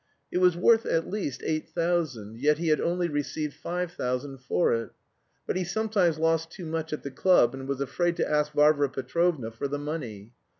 It 0.31 0.39
was 0.39 0.57
worth 0.57 0.87
at 0.87 1.07
least 1.11 1.43
eight 1.45 1.69
thousand, 1.69 2.39
yet 2.39 2.57
he 2.57 2.69
had 2.69 2.81
only 2.81 3.07
received 3.07 3.53
five 3.53 3.91
thousand 3.91 4.39
for 4.39 4.73
it. 4.73 4.89
But 5.45 5.57
he 5.57 5.63
sometimes 5.63 6.17
lost 6.17 6.49
too 6.49 6.65
much 6.65 6.91
at 6.91 7.03
the 7.03 7.11
club, 7.11 7.53
and 7.53 7.67
was 7.67 7.81
afraid 7.81 8.15
to 8.15 8.27
ask 8.27 8.53
Varvara 8.53 8.89
Petrovna 8.89 9.51
for 9.51 9.67
the 9.67 9.77
money. 9.77 10.33